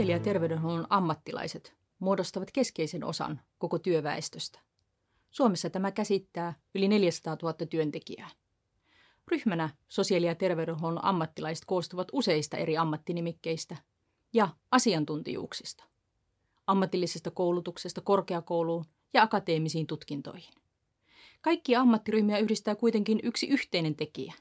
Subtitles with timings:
[0.00, 4.60] Sosiaali- ja terveydenhuollon ammattilaiset muodostavat keskeisen osan koko työväestöstä.
[5.30, 8.30] Suomessa tämä käsittää yli 400 000 työntekijää.
[9.30, 13.76] Ryhmänä sosiaali- ja terveydenhuollon ammattilaiset koostuvat useista eri ammattinimikkeistä
[14.32, 15.84] ja asiantuntijuuksista.
[16.66, 20.54] Ammatillisesta koulutuksesta korkeakouluun ja akateemisiin tutkintoihin.
[21.40, 24.34] Kaikki ammattiryhmiä yhdistää kuitenkin yksi yhteinen tekijä.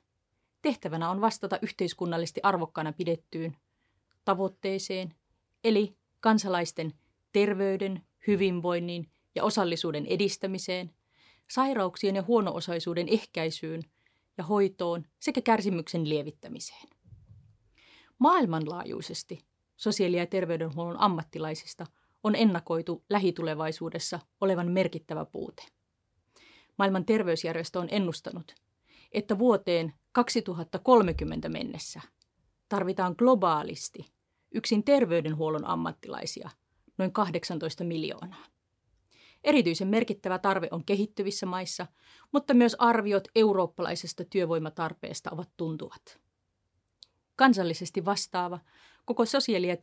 [0.62, 3.58] Tehtävänä on vastata yhteiskunnallisesti arvokkaana pidettyyn
[4.26, 5.19] tavoitteeseen,
[5.64, 6.94] eli kansalaisten
[7.32, 10.94] terveyden, hyvinvoinnin ja osallisuuden edistämiseen,
[11.50, 13.84] sairauksien ja huono-osaisuuden ehkäisyyn
[14.38, 16.90] ja hoitoon sekä kärsimyksen lievittämiseen.
[18.20, 19.46] Maailmanlaajuisesti
[19.76, 21.86] sosiaali- ja terveydenhuollon ammattilaisista
[22.24, 25.64] on ennakoitu lähitulevaisuudessa olevan merkittävä puute.
[26.78, 28.56] Maailman terveysjärjestö on ennustanut,
[29.12, 32.02] että vuoteen 2030 mennessä
[32.70, 34.19] tarvitaan globaalisti
[34.52, 36.50] yksin terveydenhuollon ammattilaisia
[36.98, 38.46] noin 18 miljoonaa.
[39.44, 41.88] Erityisen merkittävä tarve on kehittyvissä maissa,
[42.32, 46.20] mutta myös arviot eurooppalaisesta työvoimatarpeesta ovat tuntuvat.
[47.36, 48.60] Kansallisesti vastaava
[49.06, 49.78] koko sosiaali- ja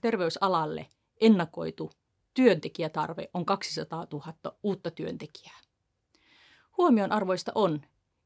[0.00, 0.86] terveysalalle
[1.20, 1.90] ennakoitu
[2.34, 5.60] työntekijätarve on 200 000 uutta työntekijää.
[6.76, 7.80] Huomion arvoista on,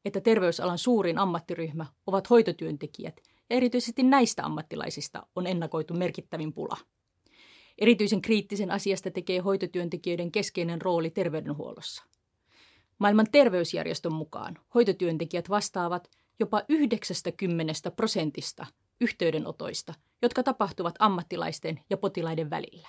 [0.05, 6.77] että terveysalan suurin ammattiryhmä ovat hoitotyöntekijät ja erityisesti näistä ammattilaisista on ennakoitu merkittävin pula.
[7.77, 12.03] Erityisen kriittisen asiasta tekee hoitotyöntekijöiden keskeinen rooli terveydenhuollossa.
[12.99, 18.65] Maailman terveysjärjestön mukaan hoitotyöntekijät vastaavat jopa 90 prosentista
[19.01, 22.87] yhteydenotoista, jotka tapahtuvat ammattilaisten ja potilaiden välillä.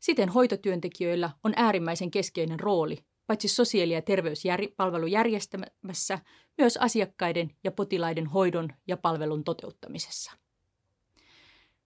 [0.00, 6.18] Siten hoitotyöntekijöillä on äärimmäisen keskeinen rooli paitsi sosiaali- ja terveyspalvelujärjestelmässä,
[6.58, 10.32] myös asiakkaiden ja potilaiden hoidon ja palvelun toteuttamisessa.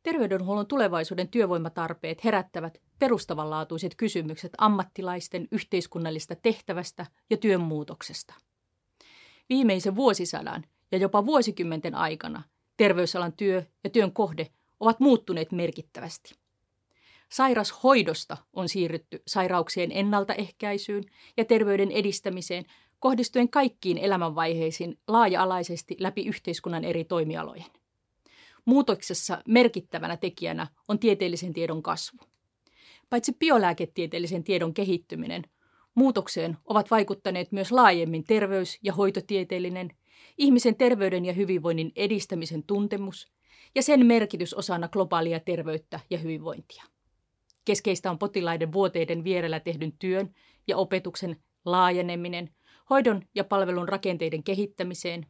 [0.03, 8.35] Terveydenhuollon tulevaisuuden työvoimatarpeet herättävät perustavanlaatuiset kysymykset ammattilaisten yhteiskunnallista tehtävästä ja työn muutoksesta.
[9.49, 12.43] Viimeisen vuosisadan ja jopa vuosikymmenten aikana
[12.77, 14.47] terveysalan työ ja työn kohde
[14.81, 16.40] ovat muuttuneet merkittävästi.
[17.33, 21.05] Sairashoidosta on siirrytty sairauksien ennaltaehkäisyyn
[21.37, 22.65] ja terveyden edistämiseen
[22.99, 27.67] kohdistuen kaikkiin elämänvaiheisiin laaja-alaisesti läpi yhteiskunnan eri toimialojen.
[28.65, 32.19] Muutoksessa merkittävänä tekijänä on tieteellisen tiedon kasvu.
[33.11, 35.43] Paitsi biolääketieteellisen tiedon kehittyminen,
[35.95, 39.91] muutokseen ovat vaikuttaneet myös laajemmin terveys- ja hoitotieteellinen,
[40.39, 43.29] ihmisen terveyden ja hyvinvoinnin edistämisen tuntemus
[43.75, 46.85] ja sen merkitys osana globaalia terveyttä ja hyvinvointia.
[47.65, 50.35] Keskeistä on potilaiden vuoteiden vierellä tehdyn työn
[50.67, 52.51] ja opetuksen laajeneminen,
[52.91, 55.27] hoidon ja palvelun rakenteiden kehittämiseen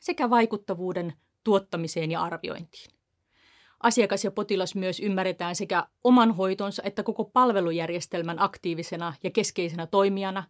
[0.00, 1.12] sekä vaikuttavuuden
[1.44, 2.90] tuottamiseen ja arviointiin.
[3.82, 10.44] Asiakas ja potilas myös ymmärretään sekä oman hoitonsa että koko palvelujärjestelmän aktiivisena ja keskeisenä toimijana,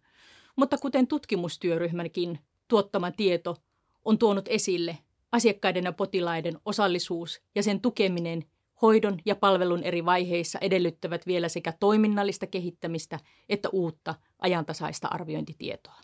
[0.55, 3.57] mutta kuten tutkimustyöryhmänkin tuottama tieto
[4.05, 4.97] on tuonut esille,
[5.31, 8.43] asiakkaiden ja potilaiden osallisuus ja sen tukeminen
[8.81, 16.01] hoidon ja palvelun eri vaiheissa edellyttävät vielä sekä toiminnallista kehittämistä että uutta ajantasaista arviointitietoa.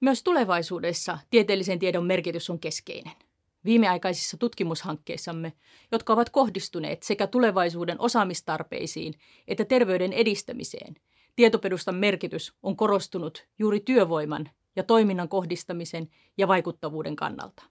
[0.00, 3.12] Myös tulevaisuudessa tieteellisen tiedon merkitys on keskeinen.
[3.64, 5.52] Viimeaikaisissa tutkimushankkeissamme,
[5.92, 9.14] jotka ovat kohdistuneet sekä tulevaisuuden osaamistarpeisiin
[9.48, 10.94] että terveyden edistämiseen,
[11.36, 16.08] tietoperustan merkitys on korostunut juuri työvoiman ja toiminnan kohdistamisen
[16.38, 17.62] ja vaikuttavuuden kannalta.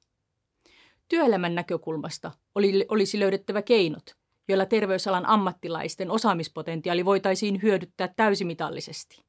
[1.09, 4.15] Työelämän näkökulmasta oli, olisi löydettävä keinot,
[4.47, 9.23] joilla terveysalan ammattilaisten osaamispotentiaali voitaisiin hyödyttää täysimitallisesti.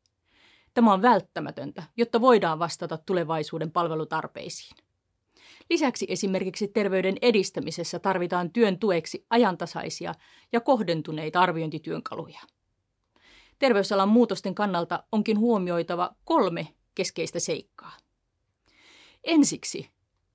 [0.74, 4.76] Tämä on välttämätöntä, jotta voidaan vastata tulevaisuuden palvelutarpeisiin.
[5.70, 10.14] Lisäksi esimerkiksi terveyden edistämisessä tarvitaan työn tueksi ajantasaisia
[10.52, 12.40] ja kohdentuneita arviointityönkaluja.
[13.58, 17.96] Terveysalan muutosten kannalta onkin huomioitava kolme keskeistä seikkaa.
[19.24, 19.93] Ensiksi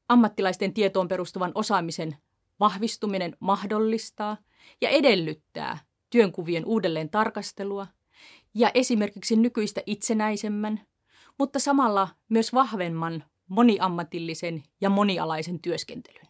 [0.10, 2.18] ammattilaisten tietoon perustuvan osaamisen
[2.60, 4.38] vahvistuminen mahdollistaa
[4.82, 5.78] ja edellyttää
[6.10, 7.88] työnkuvien uudelleen tarkastelua
[8.54, 10.82] ja esimerkiksi nykyistä itsenäisemmän,
[11.40, 16.28] mutta samalla myös vahvemman moniammatillisen ja monialaisen työskentelyn.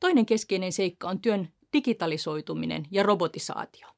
[0.00, 3.88] Toinen keskeinen seikka on työn digitalisoituminen ja robotisaatio.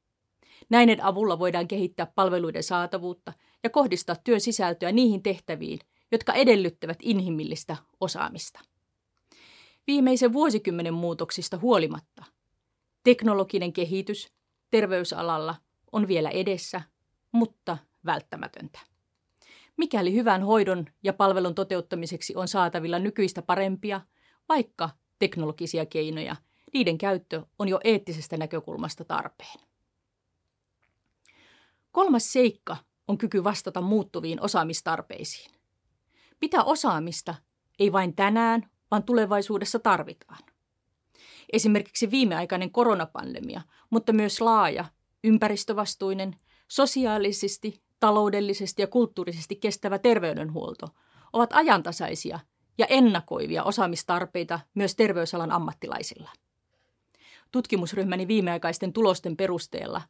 [0.69, 3.33] Näiden avulla voidaan kehittää palveluiden saatavuutta
[3.63, 5.79] ja kohdistaa työn sisältöä niihin tehtäviin,
[6.15, 8.61] jotka edellyttävät inhimillistä osaamista.
[9.87, 12.25] Viimeisen vuosikymmenen muutoksista huolimatta
[13.05, 14.33] teknologinen kehitys
[14.71, 15.55] terveysalalla
[15.93, 16.83] on vielä edessä,
[17.33, 18.79] mutta välttämätöntä.
[19.77, 24.01] Mikäli hyvän hoidon ja palvelun toteuttamiseksi on saatavilla nykyistä parempia,
[24.49, 26.37] vaikka teknologisia keinoja,
[26.75, 29.61] niiden käyttö on jo eettisestä näkökulmasta tarpeen.
[31.93, 32.77] Kolmas seikka
[33.09, 35.54] on kyky vastata muuttuviin osaamistarpeisiin.
[36.45, 37.35] Mitä osaamista
[37.79, 40.39] ei vain tänään, vaan tulevaisuudessa tarvitaan?
[41.53, 43.61] Esimerkiksi viimeaikainen koronapandemia,
[43.91, 44.85] mutta myös laaja,
[45.25, 46.37] ympäristövastuinen,
[46.69, 50.87] sosiaalisesti, taloudellisesti ja kulttuurisesti kestävä terveydenhuolto
[51.33, 52.41] ovat ajantasaisia
[52.79, 56.31] ja ennakoivia osaamistarpeita myös terveysalan ammattilaisilla.
[57.53, 60.03] Tutkimusryhmäni viimeaikaisten tulosten perusteella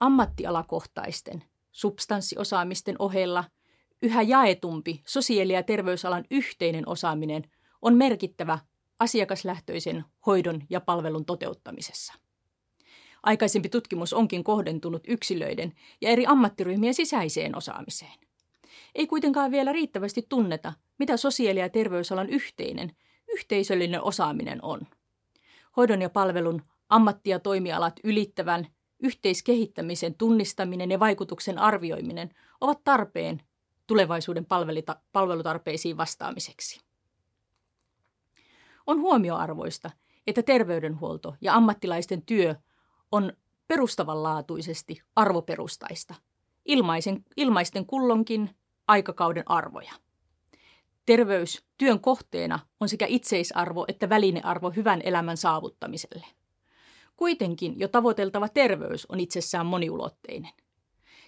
[0.00, 3.44] ammattialakohtaisten substanssiosaamisten ohella
[4.04, 7.50] yhä jaetumpi sosiaali- ja terveysalan yhteinen osaaminen
[7.82, 8.58] on merkittävä
[8.98, 12.14] asiakaslähtöisen hoidon ja palvelun toteuttamisessa.
[13.22, 18.18] Aikaisempi tutkimus onkin kohdentunut yksilöiden ja eri ammattiryhmien sisäiseen osaamiseen.
[18.94, 22.92] Ei kuitenkaan vielä riittävästi tunneta, mitä sosiaali- ja terveysalan yhteinen,
[23.28, 24.80] yhteisöllinen osaaminen on.
[25.76, 28.66] Hoidon ja palvelun ammatti- ja toimialat ylittävän
[29.02, 32.30] yhteiskehittämisen tunnistaminen ja vaikutuksen arvioiminen
[32.60, 33.42] ovat tarpeen
[33.86, 34.46] tulevaisuuden
[35.12, 36.80] palvelutarpeisiin vastaamiseksi.
[38.86, 39.90] On huomioarvoista,
[40.26, 42.54] että terveydenhuolto ja ammattilaisten työ
[43.12, 43.32] on
[43.68, 46.14] perustavanlaatuisesti arvoperustaista,
[46.64, 48.50] ilmaisen, ilmaisten kullonkin
[48.86, 49.92] aikakauden arvoja.
[51.06, 56.26] Terveys työn kohteena on sekä itseisarvo että välinearvo hyvän elämän saavuttamiselle.
[57.16, 60.52] Kuitenkin jo tavoiteltava terveys on itsessään moniulotteinen.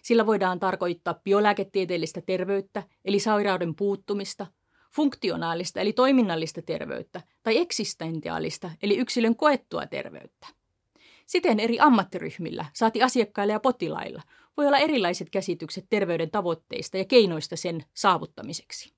[0.06, 4.46] Sillä voidaan tarkoittaa biolääketieteellistä terveyttä, eli sairauden puuttumista,
[4.94, 10.46] funktionaalista eli toiminnallista terveyttä tai eksistentiaalista eli yksilön koettua terveyttä.
[11.26, 14.22] Siten eri ammattiryhmillä, saati asiakkailla ja potilailla,
[14.56, 18.92] voi olla erilaiset käsitykset terveyden tavoitteista ja keinoista sen saavuttamiseksi.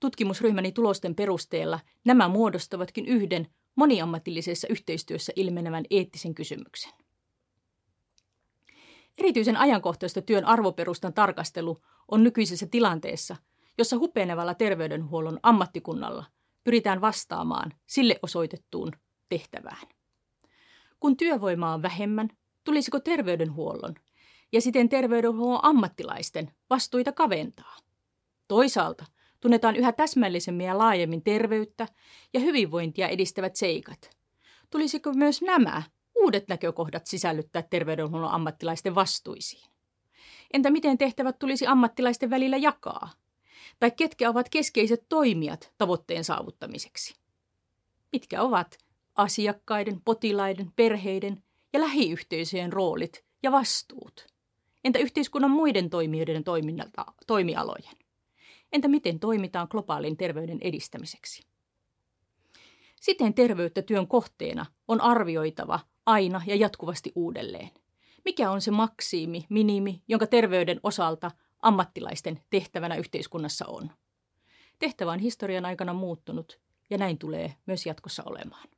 [0.00, 6.99] Tutkimusryhmäni tulosten perusteella nämä muodostavatkin yhden moniammatillisessa yhteistyössä ilmenevän eettisen kysymyksen.
[9.20, 11.78] Erityisen ajankohtaista työn arvoperustan tarkastelu
[12.08, 13.36] on nykyisessä tilanteessa,
[13.78, 16.24] jossa hupenevalla terveydenhuollon ammattikunnalla
[16.64, 18.92] pyritään vastaamaan sille osoitettuun
[19.28, 19.86] tehtävään.
[21.00, 22.28] Kun työvoimaa on vähemmän,
[22.64, 23.94] tulisiko terveydenhuollon
[24.52, 27.76] ja siten terveydenhuollon ammattilaisten vastuita kaventaa?
[28.48, 29.04] Toisaalta
[29.40, 31.88] tunnetaan yhä täsmällisemmin ja laajemmin terveyttä
[32.34, 34.10] ja hyvinvointia edistävät seikat.
[34.70, 35.82] Tulisiko myös nämä
[36.20, 39.70] uudet näkökohdat sisällyttää terveydenhuollon ammattilaisten vastuisiin?
[40.52, 43.10] Entä miten tehtävät tulisi ammattilaisten välillä jakaa?
[43.78, 47.14] Tai ketkä ovat keskeiset toimijat tavoitteen saavuttamiseksi?
[48.12, 48.78] Mitkä ovat
[49.14, 54.26] asiakkaiden, potilaiden, perheiden ja lähiyhteisöjen roolit ja vastuut?
[54.84, 57.96] Entä yhteiskunnan muiden toimijoiden toiminnalta, toimialojen?
[58.72, 61.42] Entä miten toimitaan globaalin terveyden edistämiseksi?
[63.00, 65.80] Siten terveyttä työn kohteena on arvioitava
[66.10, 67.70] aina ja jatkuvasti uudelleen.
[68.24, 71.30] Mikä on se maksiimi, minimi, jonka terveyden osalta
[71.62, 73.90] ammattilaisten tehtävänä yhteiskunnassa on?
[74.78, 76.60] Tehtävä on historian aikana muuttunut
[76.90, 78.68] ja näin tulee myös jatkossa olemaan.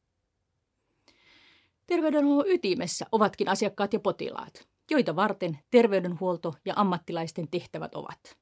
[1.87, 8.41] Terveydenhuollon ytimessä ovatkin asiakkaat ja potilaat, joita varten terveydenhuolto ja ammattilaisten tehtävät ovat.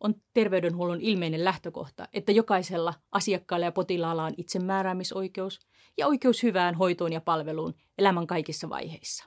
[0.00, 5.60] On terveydenhuollon ilmeinen lähtökohta, että jokaisella asiakkaalla ja potilaalla on itsemääräämisoikeus
[5.98, 9.24] ja oikeus hyvään hoitoon ja palveluun elämän kaikissa vaiheissa.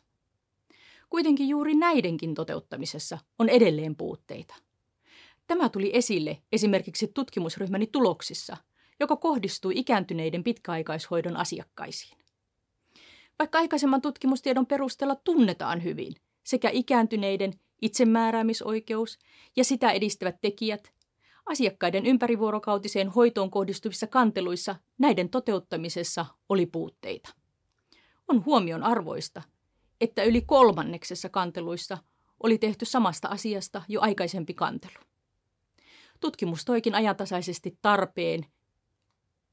[1.09, 4.55] Kuitenkin juuri näidenkin toteuttamisessa on edelleen puutteita.
[5.47, 8.57] Tämä tuli esille esimerkiksi tutkimusryhmäni tuloksissa,
[8.99, 12.17] joka kohdistui ikääntyneiden pitkäaikaishoidon asiakkaisiin.
[13.39, 19.19] Vaikka aikaisemman tutkimustiedon perusteella tunnetaan hyvin sekä ikääntyneiden itsemääräämisoikeus
[19.55, 20.93] ja sitä edistävät tekijät,
[21.45, 27.29] asiakkaiden ympärivuorokautiseen hoitoon kohdistuvissa kanteluissa näiden toteuttamisessa oli puutteita.
[28.27, 29.41] On huomion arvoista,
[30.01, 31.97] että yli kolmanneksessa kanteluissa
[32.43, 35.00] oli tehty samasta asiasta jo aikaisempi kantelu.
[36.19, 38.45] Tutkimus toikin ajantasaisesti tarpeen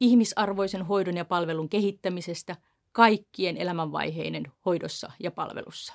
[0.01, 2.57] ihmisarvoisen hoidon ja palvelun kehittämisestä
[2.93, 5.95] kaikkien elämänvaiheiden hoidossa ja palvelussa.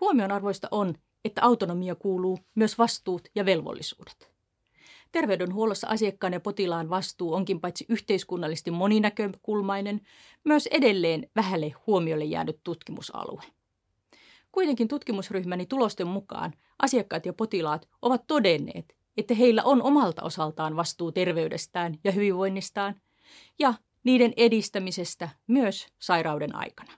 [0.00, 4.36] Huomionarvoista on, että autonomia kuuluu myös vastuut ja velvollisuudet.
[5.12, 10.00] Terveydenhuollossa asiakkaan ja potilaan vastuu onkin paitsi yhteiskunnallisesti moninäkökulmainen,
[10.44, 13.42] myös edelleen vähälle huomiolle jäänyt tutkimusalue.
[14.52, 21.12] Kuitenkin tutkimusryhmäni tulosten mukaan asiakkaat ja potilaat ovat todenneet, että heillä on omalta osaltaan vastuu
[21.12, 23.00] terveydestään ja hyvinvoinnistaan
[23.58, 23.74] ja
[24.04, 26.92] niiden edistämisestä myös sairauden aikana.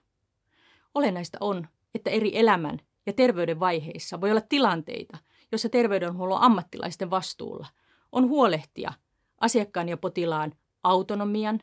[0.94, 5.18] Olennaista on, että eri elämän ja terveyden vaiheissa voi olla tilanteita,
[5.52, 7.66] joissa terveydenhuollon ammattilaisten vastuulla
[8.12, 8.92] on huolehtia
[9.40, 11.60] asiakkaan ja potilaan autonomian,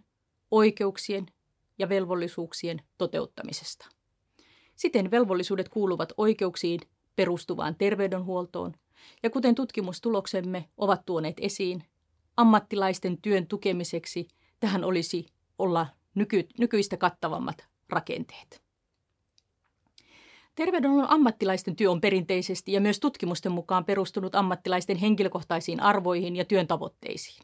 [0.52, 1.26] oikeuksien
[1.78, 3.90] ja velvollisuuksien toteuttamisesta.
[4.76, 6.80] Siten velvollisuudet kuuluvat oikeuksiin
[7.16, 8.74] perustuvaan terveydenhuoltoon,
[9.24, 11.84] ja kuten tutkimustuloksemme ovat tuoneet esiin,
[12.38, 14.28] ammattilaisten työn tukemiseksi
[14.60, 15.26] tähän olisi
[15.60, 18.65] olla nyky- nykyistä kattavammat rakenteet.
[20.56, 26.68] Terveydenhuollon ammattilaisten työ on perinteisesti ja myös tutkimusten mukaan perustunut ammattilaisten henkilökohtaisiin arvoihin ja työn
[26.68, 27.44] tavoitteisiin.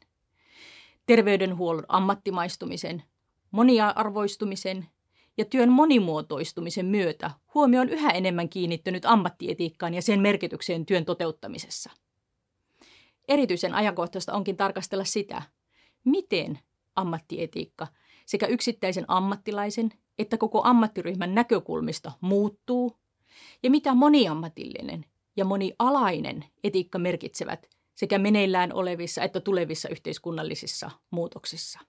[1.05, 3.03] Terveydenhuollon ammattimaistumisen,
[3.51, 4.87] moniarvoistumisen
[5.37, 11.89] ja työn monimuotoistumisen myötä huomio on yhä enemmän kiinnittynyt ammattietiikkaan ja sen merkitykseen työn toteuttamisessa.
[13.27, 15.41] Erityisen ajankohtaista onkin tarkastella sitä,
[16.03, 16.59] miten
[16.95, 17.87] ammattietiikka
[18.25, 23.00] sekä yksittäisen ammattilaisen että koko ammattiryhmän näkökulmista muuttuu
[23.63, 31.79] ja mitä moniammatillinen ja monialainen etiikka merkitsevät sekä meneillään olevissa että tulevissa yhteiskunnallisissa muutoksissa.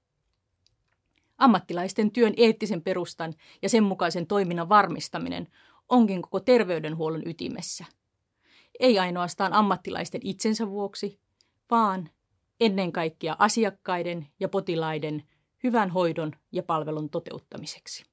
[1.38, 5.48] Ammattilaisten työn eettisen perustan ja sen mukaisen toiminnan varmistaminen
[5.88, 7.84] onkin koko terveydenhuollon ytimessä.
[8.80, 11.20] Ei ainoastaan ammattilaisten itsensä vuoksi,
[11.70, 12.10] vaan
[12.60, 15.22] ennen kaikkea asiakkaiden ja potilaiden
[15.64, 18.11] hyvän hoidon ja palvelun toteuttamiseksi.